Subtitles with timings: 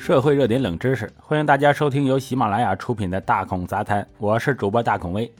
[0.00, 5.30] 社会热点冷知识，欢迎大家收听由喜马拉雅出品的《大孔杂谈》，我是主播大孔威。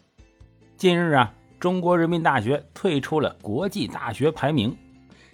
[0.76, 4.76] 近日啊，中国人民大学退出了国际大学排名，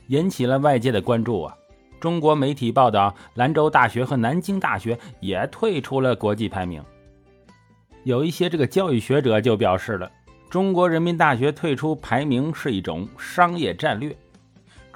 [0.06, 1.52] 引起了外界的关注啊。
[1.98, 6.80] 中国媒体报道，兰州大学和南京大学也退出了国际排名。
[8.04, 10.08] 有一些这个教育学者就表示了，
[10.48, 14.16] 中国人民大学退出排名是一种商业战略。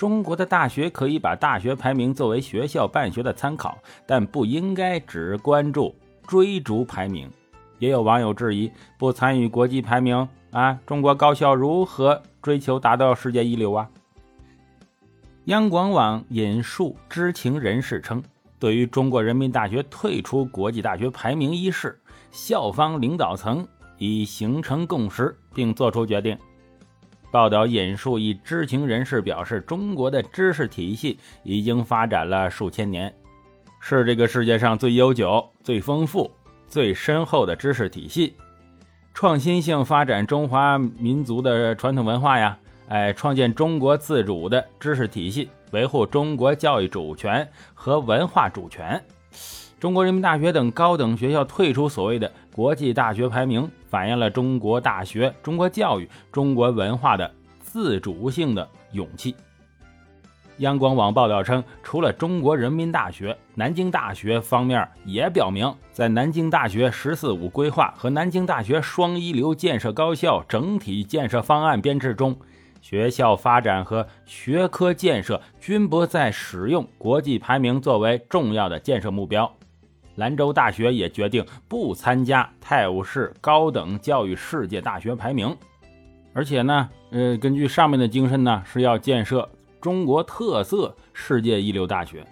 [0.00, 3.76] 中国的大学可以把大学排名作为学校办学的参考，
[4.06, 5.94] 但不应该只关注
[6.26, 7.30] 追逐排名。
[7.78, 13.90] 也有网友质疑，不参与国际排名啊，中国高校如何追求达到世界一流啊？
[15.44, 18.22] 央广网引述知情人士称，
[18.58, 26.38] 对于中国人民大学退出国际大学排名一事，校方领导层已形成共识，并作出决定。
[27.30, 33.14] 报道引述一知情人士表示：“中国的知识体系已经发展了数千年，
[33.78, 36.30] 是这个世界上最悠久、最丰富、
[36.66, 38.34] 最深厚的知识体系，
[39.14, 42.58] 创新性发展中华民族的传统文化呀！
[42.88, 49.00] 哎，创建中国自主的知识体系，维护中国教育主权和文化主权。”
[49.78, 59.34] 中国人民大学等高等学校退出所谓的国际大学排名，反映了中国大学、中国教育、中国文化的自主性的勇气。
[60.58, 72.36] 央广网报道称，除了中国人民大学，南京大学方面也表明，在南京大学“十四五”规划和南京大学双一流建设高校整体建设方案编制中，
[72.80, 79.50] 学校发展和学科建设均不再使用国际排名作为重要的建设目标。
[80.16, 85.56] 兰州大学也决定不参加泰晤士高等教育世界大学排名，
[86.34, 89.48] 而且呢，呃，根据上面的精神呢，是要建设
[89.80, 92.26] 中国特色世界一流大学，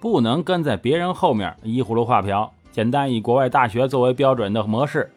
[0.00, 5.08] 不能跟在别人后面依葫芦画瓢，简单以国外大学作为标准的模式，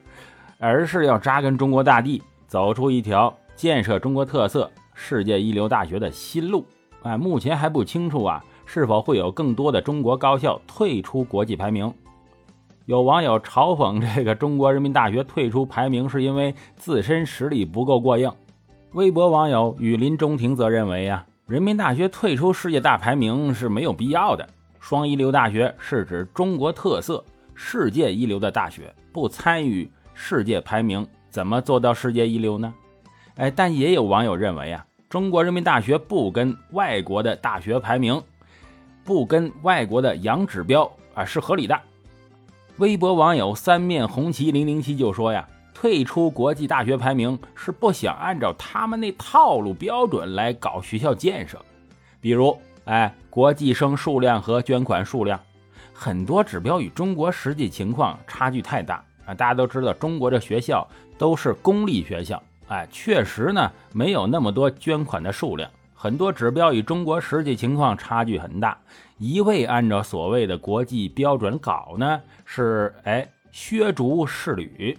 [0.60, 6.66] 而是要扎根中国大地，走出一条建设中国特色世界一流大学的新路。
[7.04, 11.94] 哎，目前还不清楚啊，是否会有更多的中国高校退出国际排名。
[12.88, 18.32] 有网友嘲讽这个中国人民大学退出排名是因为自身实力不够过硬。
[18.94, 24.50] 微博网友雨林中庭则认为呀，人民大学退出世界大排名是没有必要的。
[24.80, 27.24] 双一流大学是指中国特色、
[27.54, 32.74] 世界一流的大学，不参与世界排名，怎么做到世界一流呢？
[33.36, 38.22] 哎，但也有网友认为啊，中国人民大学不跟外国的大学排名，
[39.04, 41.80] 不跟外国的洋指标啊，是合理的。
[42.78, 51.60] 微博网友三面红旗零零七就说呀，退出国际大学排名是不想按照他们那套路标准来搞学校建设，
[52.20, 55.40] 比如，哎，国际生数量和捐款数量，
[55.94, 59.34] 很多指标与中国实际情况差距太大啊！
[59.34, 60.88] 大家都知道，中国的学校
[61.18, 62.42] 都是公立学校，
[62.72, 65.70] 哎，确实呢，没有那么多捐款的数量。
[65.94, 68.78] 很多指标与中国实际情况差距很大，
[69.18, 74.98] 一味按照所谓的国际标准搞呢，是哎削足适履。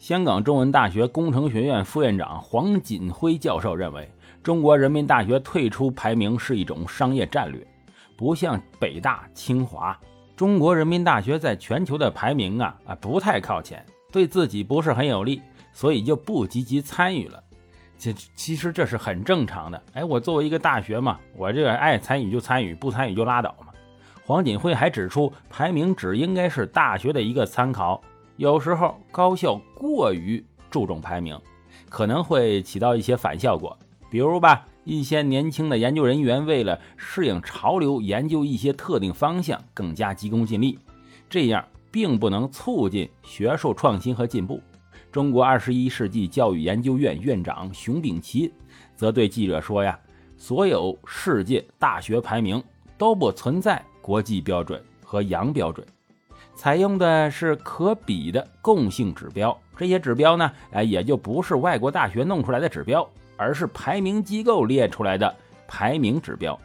[0.00, 4.10] 香港中文大学工程学院副院长黄锦辉教授认为，
[4.42, 7.64] 中国人民大学退出排名是一种商业战略，
[8.16, 9.96] 不像北大、清华，
[10.34, 15.40] 中国人民大学在全球的排名啊啊不太靠前，对自己不是很有利，
[15.76, 17.44] 所以就不积极参与了。
[17.98, 23.74] 这其实这是很正常的，哎，我作为一个大学嘛，我这个爱参与就参与，不参与就拉倒嘛。
[24.24, 28.02] 黄锦辉还指出，排名只应该是大学的一个参考，
[28.38, 31.38] 有时候高校过于注重排名，
[31.90, 33.78] 可能会起到一些反效果。
[34.08, 40.78] 比如吧，一些年轻的研究人员为了适应潮流，研究一些特定方向，更加急功近利，
[41.28, 44.58] 这样并不能促进学术创新和进步。
[45.16, 48.52] 中国二十一世纪教育研究院院长熊丙奇
[48.94, 49.98] 则对记者说：“呀，
[50.36, 52.62] 所有世界大学排名
[52.98, 55.86] 都不存在国际标准和洋标准，
[56.54, 59.58] 采用的是可比的共性指标。
[59.74, 63.08] 这些指标呢，哎，也就不是外国大学弄出来的指标，
[63.38, 65.34] 而是排名机构列出来的
[65.66, 66.60] 排名指标。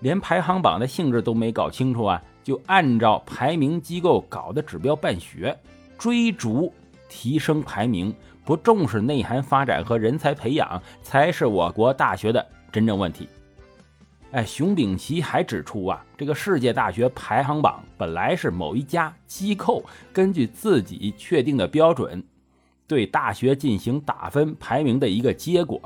[0.00, 5.54] 连排行榜的性质都没搞清楚啊，就按照排名机构搞的指标办学，
[5.98, 6.72] 追逐。”
[7.08, 8.14] 提升排名，
[8.44, 13.28] 不重视内涵发展和人才培养，才是我国大学的真正问题。
[14.32, 19.82] 哎，熊丙奇还指出啊，这个世界大学排行榜本来是某一家机构
[20.12, 22.22] 根据自己确定的标准，
[22.86, 25.80] 对大学进行打分排名的一个结果。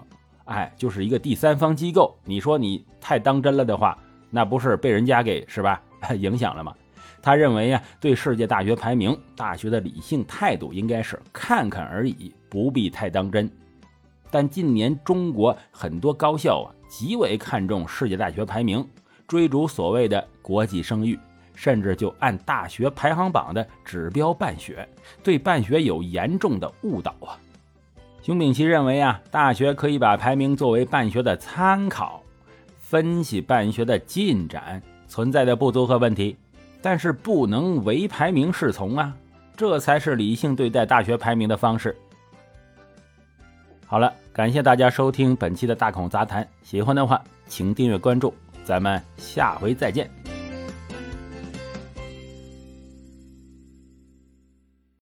[0.47, 2.17] 哎，就是一个第三方机构。
[2.25, 3.97] 你说你太当真了的话，
[4.31, 5.81] 那不是被人家给是吧
[6.19, 6.75] 影响了吗？
[7.23, 13.51] 他认为呀，对世界大学排名，大学的理性态度应该是看看而已，不必太当真。
[14.31, 18.87] 但近年中国很多高校啊，极为看重世界大学排名，
[19.27, 21.19] 追逐所谓的国际声誉。
[21.53, 24.89] 甚至就按大学排行榜的指标办学，
[25.23, 27.37] 对办学有严重的误导啊！
[28.23, 32.23] 熊丙奇认为啊，大学可以把排名作为办学的参考，
[32.79, 36.35] 分析办学的进展存在的不足和问题，
[36.83, 39.15] 但是不能唯排名是从啊，
[39.57, 41.97] 这才是理性对待大学排名的方式。
[43.87, 48.33] 好了，感谢大家收听本期的大孔杂谈，喜欢的话请订阅关注，
[48.65, 50.20] 咱们下回再见。